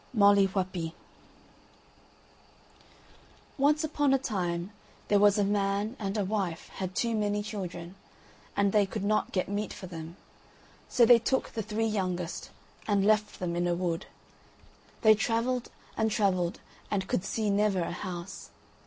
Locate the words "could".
8.87-9.03, 17.07-17.23